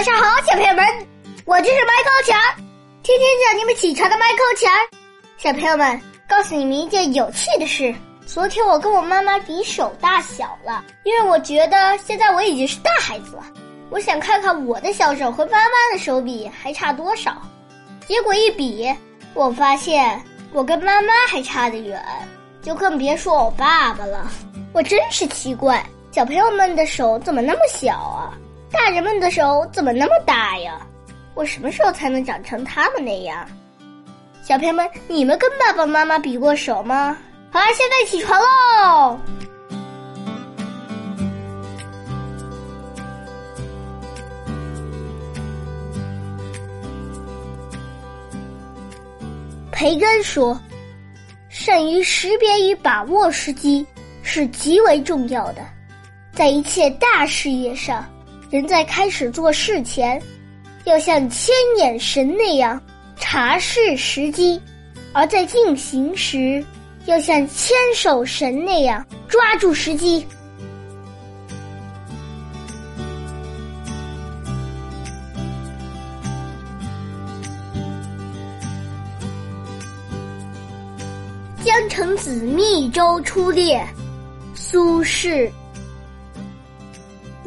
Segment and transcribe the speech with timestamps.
[0.00, 0.82] 晚上好，小朋友们，
[1.44, 2.40] 我就是 Michael 强，
[3.02, 4.72] 天天叫你们起床的 Michael 强。
[5.36, 13.44] 小朋友们，告诉你们一件有趣的事：昨天我跟我妈妈比手大小了，因为我觉得现在我已经是大孩子了，
[13.90, 17.36] 我想看看我的小手和妈妈的手比还差多少。
[18.06, 18.90] 结果一比，
[19.34, 20.18] 我发现
[20.54, 22.02] 我跟妈妈还差得远，
[22.62, 24.30] 就更别说我爸爸了。
[24.72, 28.32] 我真是奇怪，小朋友们的手怎么那么小啊？
[28.90, 30.84] 人们的手怎么那么大呀？
[31.34, 33.46] 我什么时候才能长成他们那样？
[34.42, 37.16] 小朋友们，你们跟爸爸妈妈比过手吗？
[37.52, 39.18] 好啦，现在起床喽！
[49.70, 50.60] 培根说
[51.48, 53.86] ：“善于识别与把握时机
[54.22, 55.62] 是极为重要的，
[56.34, 58.04] 在一切大事业上。”
[58.50, 60.20] 人在开始做事前，
[60.84, 62.82] 要像千眼神那样
[63.16, 64.60] 查视时机；
[65.12, 66.64] 而在进行时，
[67.06, 70.26] 要像牵手神那样抓住时机。
[81.62, 83.80] 江城子密州出猎，
[84.56, 85.48] 苏轼。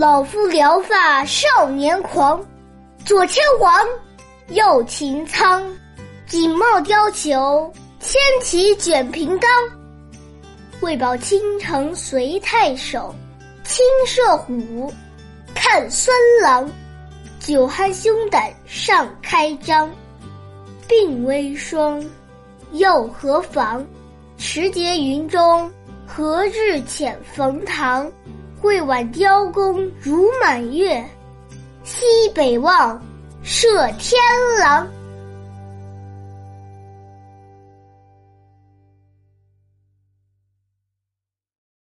[0.00, 2.42] 老夫聊发少年狂，
[3.04, 3.86] 左牵黄，
[4.48, 5.62] 右擎苍，
[6.26, 7.70] 锦帽貂裘，
[8.00, 9.50] 千骑卷平冈。
[10.80, 13.14] 为保倾城随太守，
[13.62, 14.90] 亲射虎，
[15.54, 16.66] 看孙郎。
[17.38, 19.86] 酒酣胸胆尚开张，
[20.88, 22.02] 鬓微霜，
[22.72, 23.86] 又何妨？
[24.38, 25.70] 持节云中，
[26.06, 28.10] 何日遣冯唐？
[28.60, 31.02] 会挽雕弓如满月，
[31.82, 33.00] 西北望，
[33.42, 34.20] 射天
[34.58, 34.86] 狼。